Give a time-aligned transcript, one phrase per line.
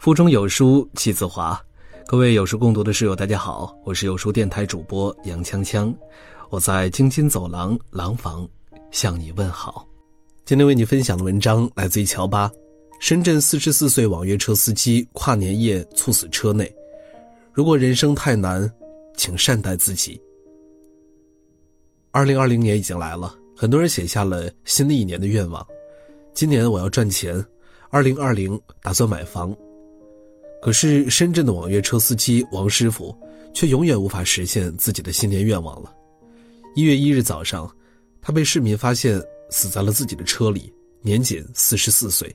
[0.00, 1.62] 腹中有书气自华，
[2.06, 5.94] 各位有书共读的室友，大家好，我是有书电台主播杨锵锵，
[6.48, 8.48] 我在京津走廊廊坊
[8.90, 9.86] 向你问好。
[10.46, 12.50] 今天为你分享的文章来自于乔巴，
[12.98, 16.74] 深圳四十四岁网约车司机跨年夜猝死车内。
[17.52, 18.72] 如果人生太难，
[19.18, 20.18] 请善待自己。
[22.10, 25.64] 二零二零年已经来了，很多人写下了新的一年的愿望，
[26.32, 27.44] 今年我要赚钱，
[27.90, 29.54] 二零二零打算买房。
[30.62, 33.16] 可是，深圳的网约车司机王师傅
[33.54, 35.94] 却永远无法实现自己的新年愿望了。
[36.74, 37.68] 一月一日早上，
[38.20, 42.34] 他被市民发现死在了自己的车里，年仅四十四岁。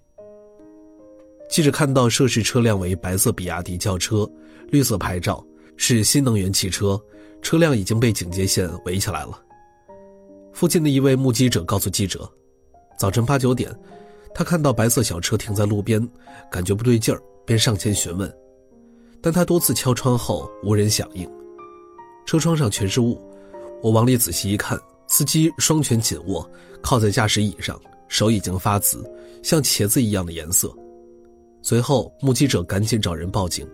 [1.48, 4.28] 记者看到涉事车辆为白色比亚迪轿车，
[4.70, 5.46] 绿色牌照，
[5.78, 7.00] 是新能源汽车，
[7.44, 9.40] 车辆已经被警戒线围起来了。
[10.52, 12.28] 附近的一位目击者告诉记者，
[12.98, 13.72] 早晨八九点，
[14.34, 16.02] 他看到白色小车停在路边，
[16.52, 17.22] 感觉不对劲儿。
[17.46, 18.34] 便上前询问，
[19.22, 21.30] 但他多次敲窗后无人响应，
[22.26, 23.22] 车窗上全是雾。
[23.82, 26.50] 我往里仔细一看，司机双拳紧握，
[26.82, 29.04] 靠在驾驶椅上，手已经发紫，
[29.44, 30.76] 像茄子一样的颜色。
[31.62, 33.68] 随后，目击者赶紧找人报警，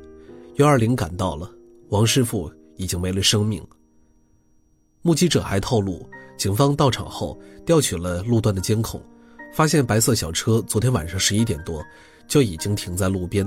[0.56, 1.50] 幺二零赶到了，
[1.89, 3.66] 王师傅已经没了生命。
[5.02, 6.06] 目击者还透露，
[6.38, 9.02] 警方到场后调取了路段的监控，
[9.53, 11.81] 发现白色小车昨天晚上十一点多。
[12.31, 13.45] 就已经停在路边，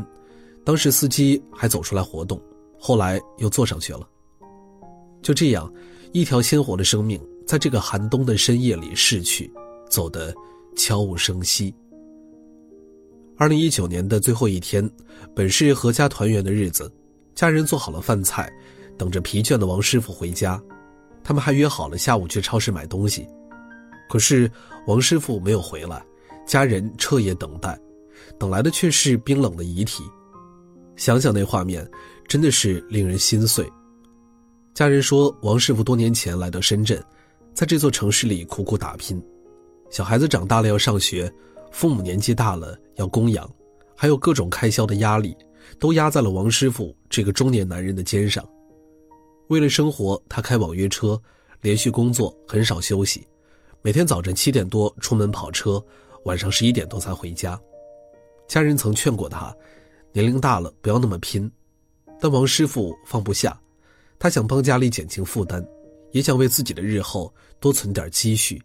[0.62, 2.38] 当时司机还走出来活动，
[2.78, 4.06] 后来又坐上去了。
[5.22, 5.72] 就这样，
[6.12, 9.50] 一条鲜活的生命在这个寒冬的深夜里逝去，
[9.88, 10.34] 走得
[10.76, 11.74] 悄无声息。
[13.38, 14.86] 二零一九年的最后一天，
[15.34, 16.92] 本是阖家团圆的日子，
[17.34, 18.52] 家人做好了饭菜，
[18.98, 20.62] 等着疲倦的王师傅回家。
[21.22, 23.26] 他们还约好了下午去超市买东西，
[24.10, 24.50] 可是
[24.86, 26.04] 王师傅没有回来，
[26.46, 27.80] 家人彻夜等待。
[28.38, 30.02] 等来的却是冰冷的遗体，
[30.96, 31.88] 想想那画面，
[32.28, 33.66] 真的是令人心碎。
[34.74, 37.02] 家人说，王师傅多年前来到深圳，
[37.54, 39.22] 在这座城市里苦苦打拼，
[39.88, 41.32] 小孩子长大了要上学，
[41.70, 43.48] 父母年纪大了要供养，
[43.96, 45.36] 还有各种开销的压力，
[45.78, 48.44] 都压在了王师傅这个中年男人的肩上。
[49.48, 51.20] 为了生活，他开网约车，
[51.60, 53.24] 连续工作，很少休息，
[53.80, 55.80] 每天早晨七点多出门跑车，
[56.24, 57.60] 晚上十一点多才回家。
[58.46, 59.54] 家人曾劝过他，
[60.12, 61.50] 年龄大了不要那么拼，
[62.20, 63.58] 但王师傅放不下，
[64.18, 65.66] 他想帮家里减轻负担，
[66.12, 68.62] 也想为自己的日后多存点积蓄。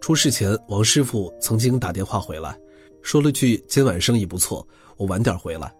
[0.00, 2.58] 出事前，王师傅曾经打电话回来，
[3.02, 4.66] 说了句“今晚生意不错，
[4.96, 5.74] 我晚点回来”，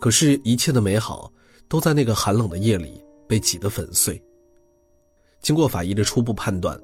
[0.00, 1.30] 可是，一切的美好
[1.68, 4.20] 都在那个寒冷的夜里被挤得粉碎。
[5.42, 6.80] 经过法医的初步判断，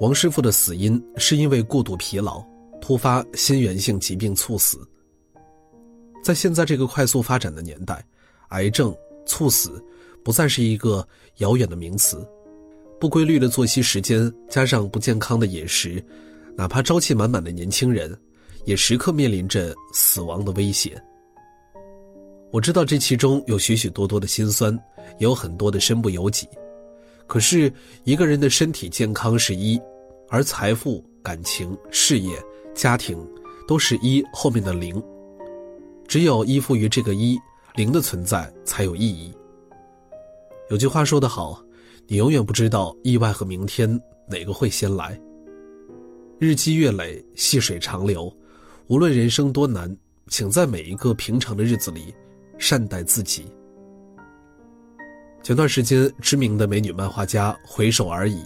[0.00, 2.44] 王师傅的死因是因为过度疲劳。
[2.80, 4.78] 突发心源性疾病猝死。
[6.22, 8.04] 在现在这个快速发展的年代，
[8.50, 9.82] 癌症、猝死
[10.22, 11.06] 不再是一个
[11.38, 12.26] 遥远的名词。
[12.98, 16.04] 不规律的作息时间加上不健康的饮食，
[16.54, 18.14] 哪怕朝气满满的年轻人，
[18.66, 21.02] 也时刻面临着死亡的威胁。
[22.50, 24.74] 我知道这其中有许许多多的辛酸，
[25.18, 26.46] 也有很多的身不由己。
[27.26, 27.72] 可是，
[28.04, 29.80] 一个人的身体健康是一，
[30.28, 32.36] 而财富、感情、事业。
[32.80, 33.18] 家庭
[33.68, 35.02] 都是一后面的零，
[36.08, 37.38] 只有依附于这个一，
[37.74, 39.30] 零的存在才有意义。
[40.70, 41.62] 有句话说得好，
[42.06, 45.20] 你永远不知道意外和明天哪个会先来。
[46.38, 48.34] 日积月累，细水长流，
[48.86, 49.94] 无论人生多难，
[50.28, 52.14] 请在每一个平常的日子里
[52.56, 53.44] 善待自己。
[55.42, 58.42] 前段时间，知名的美女漫画家回首而已，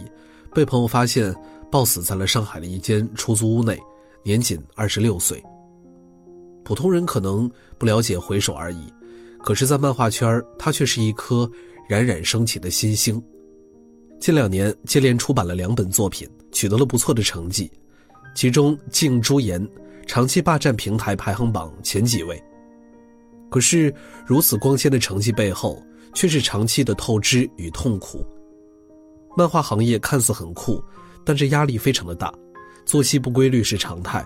[0.53, 1.33] 被朋友发现
[1.71, 3.79] 暴死在了上海的一间出租屋内。
[4.25, 5.41] 年仅二十六岁。
[6.63, 7.47] 普通人可能
[7.77, 8.91] 不了解回首而已，
[9.43, 11.47] 可是，在漫画圈他却是一颗
[11.87, 13.21] 冉冉升起的新星。
[14.19, 17.71] 近两年接连出版了两本作品，取得了不错的成绩，
[18.33, 19.61] 其中《镜朱颜》
[20.07, 22.43] 长期霸占平台排行榜前几位。
[23.51, 23.93] 可是，
[24.25, 25.79] 如此光鲜的成绩背后，
[26.15, 28.25] 却是长期的透支与痛苦。
[29.37, 30.83] 漫画行业看似很酷，
[31.23, 32.33] 但这压力非常的大。
[32.85, 34.23] 作息不规律是常态，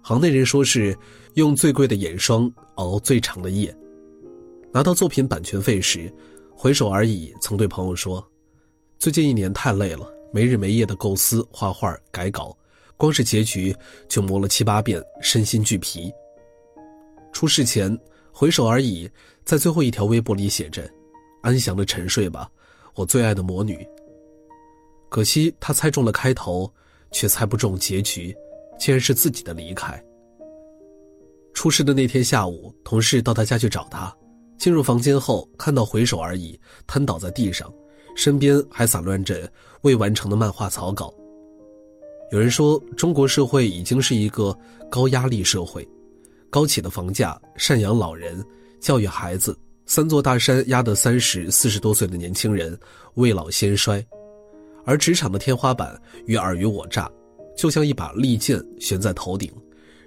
[0.00, 0.96] 行内人说是
[1.34, 3.74] 用最贵的眼霜熬最长的夜。
[4.72, 6.12] 拿到作品版权费时，
[6.56, 8.26] 回首而已曾对朋友说
[8.98, 12.56] ：“最近一年太累了，没日没夜的构思、画画、改稿，
[12.96, 13.76] 光是结局
[14.08, 16.10] 就磨了七八遍，身心俱疲。”
[17.32, 17.96] 出事前，
[18.32, 19.08] 回首而已
[19.44, 20.90] 在最后一条微博里写着
[21.42, 22.50] ：“安详的沉睡吧，
[22.94, 23.86] 我最爱的魔女。”
[25.10, 26.72] 可惜他猜中了开头。
[27.14, 28.36] 却猜不中结局，
[28.76, 30.04] 竟然是自己的离开。
[31.54, 34.14] 出事的那天下午，同事到他家去找他，
[34.58, 36.58] 进入房间后看到回首而已，
[36.88, 37.72] 瘫倒在地上，
[38.16, 39.48] 身边还散乱着
[39.82, 41.14] 未完成的漫画草稿。
[42.32, 44.56] 有人说，中国社会已经是一个
[44.90, 45.88] 高压力社会，
[46.50, 48.44] 高企的房价、赡养老人、
[48.80, 49.56] 教育孩子
[49.86, 52.76] 三座大山压得三十四十多岁的年轻人
[53.14, 54.04] 未老先衰，
[54.84, 57.10] 而职场的天花板与尔虞我诈，
[57.56, 59.52] 就像一把利剑悬在头顶，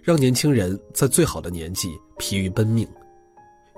[0.04, 2.88] 让年轻人在最好的年纪疲于奔命，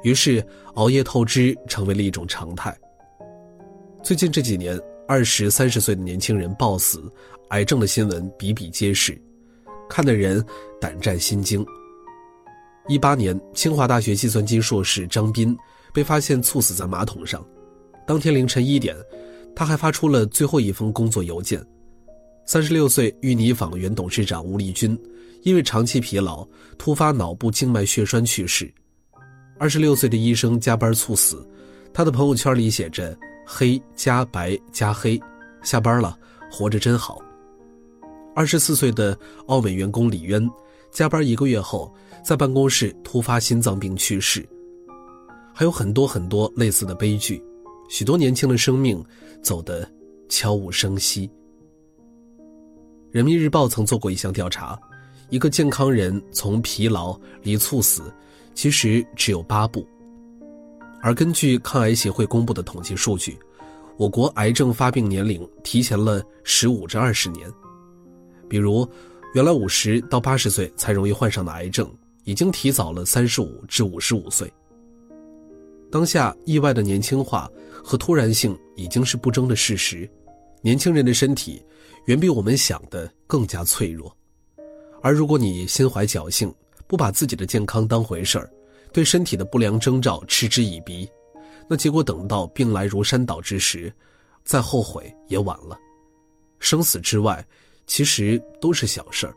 [0.04, 2.78] 于是熬夜透支成为了一种常态。
[4.04, 4.80] 最近这几年。
[5.12, 7.01] 二十三十岁的年轻人暴死，
[7.48, 9.19] 癌症的新闻比比皆是，
[9.90, 10.46] 看得人
[10.80, 11.66] 胆战心惊。
[12.88, 15.57] 一八年，清华大学计算机硕士张斌
[15.92, 17.44] 被发现猝死在马桶上，
[18.06, 18.96] 当天凌晨一点，
[19.56, 21.63] 他还发出了最后一封工作邮件。
[22.46, 24.98] 三十六岁御泥坊原董事长吴立军，
[25.44, 26.48] 因为长期疲劳
[26.78, 28.72] 突发脑部静脉血栓去世。
[29.57, 31.48] 二十六岁的医生加班猝死，
[31.94, 33.18] 他的朋友圈里写着。
[33.51, 35.19] 黑加白加黑，
[35.63, 36.16] 下班了，
[36.51, 37.19] 活着真好。
[38.36, 39.18] 二十四岁的
[39.48, 40.48] 奥美员工李渊，
[40.92, 41.92] 加班一个月后，
[42.24, 44.48] 在办公室突发心脏病去世。
[45.51, 47.44] 还有很多很多类似的悲剧，
[47.89, 49.03] 许多年轻的生命
[49.41, 49.86] 走得
[50.30, 51.30] 悄无声息。
[53.12, 54.80] 人民日报曾做过一项调查，
[55.30, 58.13] 一个健康人从疲劳离猝死，
[58.53, 59.86] 其实只有八步。
[61.01, 63.38] 而根据抗癌协会公布的统计数据，
[63.97, 67.51] 我国癌症发病年龄提前了十五至二十年。
[68.47, 68.88] 比如，
[69.33, 71.89] 原来五十到八十岁才容易患上的癌症，
[72.24, 74.51] 已经提早了三十五至五十五岁。
[75.91, 77.50] 当下意外的年轻化
[77.83, 80.09] 和突然性已经是不争的事实，
[80.62, 81.63] 年轻人的身体
[82.06, 84.15] 远比我们想的更加脆弱。
[85.01, 86.53] 而如果你心怀侥幸，
[86.86, 88.50] 不把自己的健康当回事儿，
[88.91, 91.09] 对身体的不良征兆嗤之以鼻，
[91.68, 93.94] 那结果等到病来如山倒之时，
[94.44, 95.77] 再后悔也晚了。
[96.59, 97.44] 生死之外，
[97.88, 99.33] 其实都是小事儿。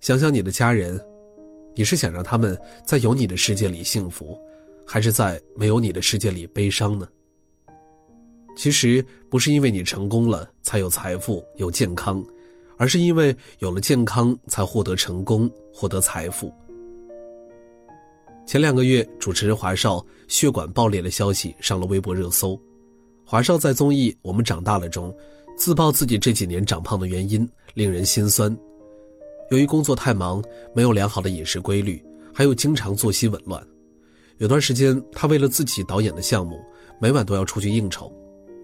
[0.00, 1.00] 想想你的家人，
[1.74, 4.38] 你是想让他们在有你的世界里幸福，
[4.90, 7.06] 还是在没有你的世界里悲伤呢？
[8.56, 12.24] 其实不是因为你成功了才有财富有健康，
[12.78, 16.50] 而是因为有了健康才获得成功获得财富。
[18.46, 22.58] 前两个月，主持人华少血管爆裂的消息上了微博热搜。
[23.26, 25.14] 华少在综艺《我们长大了》中
[25.54, 28.56] 自曝自己这几年长胖的原因，令人心酸。
[29.50, 30.42] 由于工作太忙，
[30.74, 32.02] 没有良好的饮食规律，
[32.32, 33.62] 还有经常作息紊乱。
[34.38, 36.60] 有段时间，他为了自己导演的项目，
[37.00, 38.12] 每晚都要出去应酬，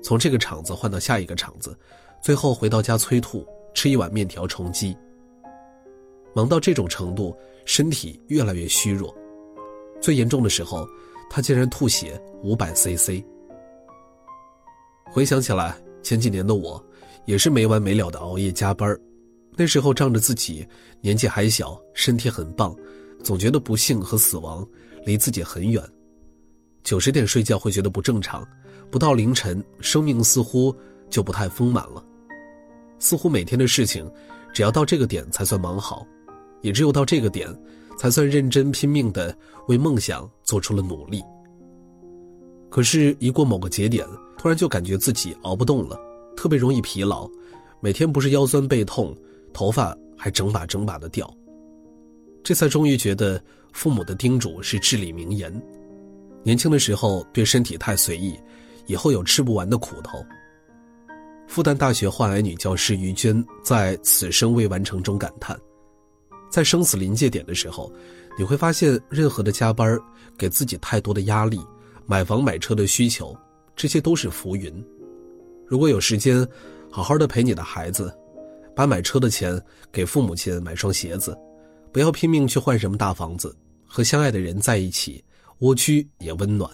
[0.02, 1.76] 从这个场子换到下一个场子，
[2.22, 3.44] 最后回到家催吐，
[3.74, 4.96] 吃一碗面条充饥。
[6.32, 9.12] 忙到这种程度，身体越来越虚弱。
[10.00, 10.86] 最严重的时候，
[11.28, 13.24] 他竟然吐血五百 cc。
[15.06, 16.84] 回想起来，前几年的我，
[17.24, 18.96] 也是没完没了的熬夜加班
[19.56, 20.66] 那时候仗着自己
[21.00, 22.76] 年纪还小，身体很棒，
[23.24, 24.66] 总觉得不幸和死亡
[25.04, 25.82] 离自己很远。
[26.82, 28.46] 九十点睡觉会觉得不正常，
[28.90, 30.74] 不到凌晨，生命似乎
[31.08, 32.04] 就不太丰满了。
[32.98, 34.10] 似乎每天的事情，
[34.52, 36.06] 只要到这个点才算忙好，
[36.62, 37.48] 也只有到这个点。
[37.96, 39.32] 才算认真拼命的
[39.68, 41.22] 为梦想做出了努力。
[42.68, 44.04] 可是，一过某个节点，
[44.36, 45.96] 突然就感觉自己熬不动了，
[46.36, 47.30] 特别容易疲劳，
[47.80, 49.16] 每天不是腰酸背痛，
[49.52, 51.32] 头发还整把整把的掉。
[52.42, 53.40] 这才终于觉得
[53.74, 55.52] 父母的叮嘱是至理名言。
[56.42, 58.38] 年轻的时候对身体太随意，
[58.86, 60.24] 以后有吃不完的苦头。
[61.46, 65.58] 复旦大学患癌女教师于娟在《此生未完成》中感叹。
[66.50, 67.92] 在生死临界点的时候，
[68.38, 69.98] 你会发现，任何的加班
[70.38, 71.60] 给自己太多的压力，
[72.06, 73.36] 买房买车的需求，
[73.74, 74.72] 这些都是浮云。
[75.66, 76.46] 如果有时间，
[76.90, 78.16] 好好的陪你的孩子，
[78.74, 81.36] 把买车的钱给父母亲买双鞋子，
[81.92, 83.54] 不要拼命去换什么大房子，
[83.94, 85.22] 和相爱的人在一起，
[85.60, 86.68] 蜗居也温暖。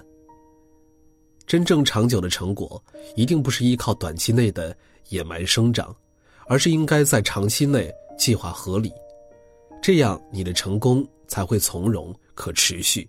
[1.46, 2.82] 真正长久的成果，
[3.14, 4.74] 一定不是依靠短期内的
[5.10, 5.94] 野蛮生长，
[6.46, 8.90] 而是应该在长期内计划合理。
[9.82, 13.06] 这样，你的成功才会从容可持续。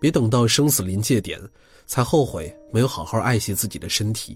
[0.00, 1.38] 别等到生死临界点，
[1.84, 4.34] 才后悔没有好好爱惜自己的身体。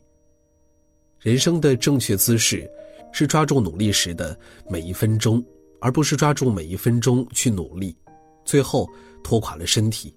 [1.21, 2.71] 人生的正确姿势，
[3.14, 5.42] 是抓住努力时的每一分钟，
[5.80, 7.97] 而不是抓住每一分钟去努力，
[8.44, 8.88] 最后
[9.22, 10.14] 拖垮了身体。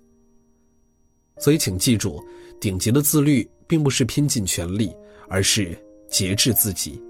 [1.38, 2.24] 所以，请记住，
[2.60, 4.96] 顶级的自律并不是拼尽全力，
[5.28, 5.78] 而是
[6.08, 7.02] 节制自己。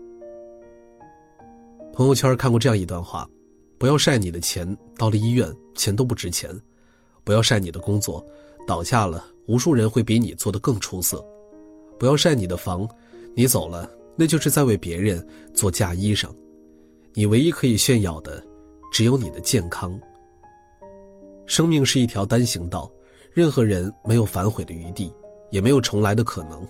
[1.94, 3.30] 朋友圈看过这样一段话。
[3.78, 4.66] 不要晒你的钱，
[4.98, 6.50] 到了医院钱都不值钱；
[7.26, 8.26] 不要晒你的工作，
[8.66, 11.20] 倒下了无数人会比你做得更出色；
[12.00, 12.88] 不要晒你的房，
[13.36, 16.30] 你走了那就是在为别人做嫁衣裳。
[17.14, 18.42] 你唯一可以炫耀的，
[18.94, 20.00] 只有你的健康。
[21.46, 22.92] 生命是一条单行道，
[23.34, 25.14] 任何人没有反悔的余地，
[25.52, 26.66] 也没有重来的可能。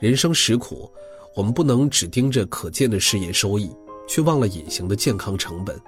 [0.00, 0.90] 人生实苦，
[1.36, 3.70] 我们不能只盯着可见的事业收益，
[4.08, 5.78] 却忘了隐形的健康成本。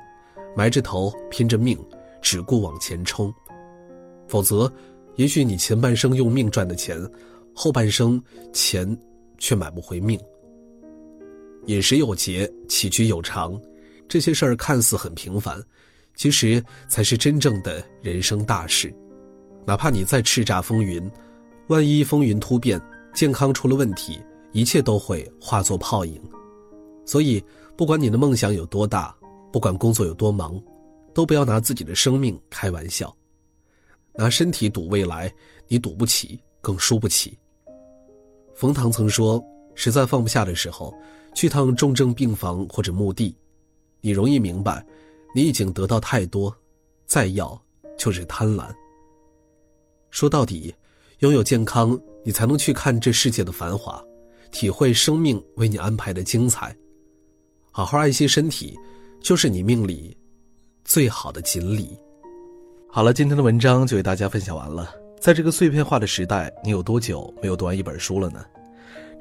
[0.54, 1.78] 埋着头拼着命，
[2.20, 3.32] 只顾往前冲，
[4.28, 4.70] 否则，
[5.16, 7.02] 也许你前半生用命赚的钱，
[7.54, 8.98] 后半生钱
[9.38, 10.20] 却买不回命。
[11.66, 13.58] 饮食有节，起居有常，
[14.06, 15.58] 这些事儿看似很平凡，
[16.14, 18.94] 其实才是真正的人生大事。
[19.64, 21.10] 哪怕你再叱咤风云，
[21.68, 22.80] 万一风云突变，
[23.14, 24.20] 健康出了问题，
[24.52, 26.20] 一切都会化作泡影。
[27.04, 27.42] 所以，
[27.76, 29.14] 不管你的梦想有多大。
[29.52, 30.58] 不管工作有多忙，
[31.12, 33.14] 都不要拿自己的生命开玩笑。
[34.14, 35.30] 拿身体赌未来，
[35.68, 37.38] 你赌不起，更输不起。
[38.54, 39.44] 冯唐曾说
[39.76, 40.94] ：“实在放不下的时候，
[41.34, 43.36] 去趟重症病房或者墓地，
[44.00, 44.82] 你容易明白，
[45.34, 46.54] 你已经得到太多，
[47.06, 47.60] 再要
[47.96, 48.68] 就是贪婪。”
[50.10, 50.74] 说到底，
[51.20, 54.02] 拥有健康，你才能去看这世界的繁华，
[54.50, 56.76] 体会生命为你安排的精彩。
[57.70, 58.78] 好好爱惜身体。
[59.22, 60.16] 就是你命里
[60.84, 61.96] 最好的锦鲤。
[62.90, 64.92] 好了，今天的文章就为大家分享完了。
[65.20, 68.44] 在这个碎片化的时代，你有多久没有读完一本书了呢？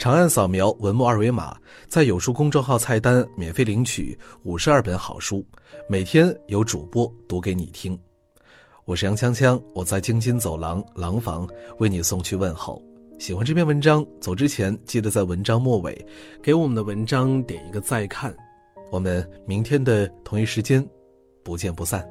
[0.02, 1.56] 长按扫描文末二维码，
[1.88, 5.46] 在有书公众号菜单免费领取五十二本好书，
[5.88, 7.96] 每天有主播读给你听。
[8.86, 12.82] 我是杨锵锵，我在京津走廊廊坊为你送去问候。
[13.20, 16.04] 喜欢这篇文章，走之前记得在文章末尾
[16.42, 18.36] 给我们的文章点一个再看。
[18.92, 20.84] 我们明天的同一时间，
[21.44, 22.04] 不见不散。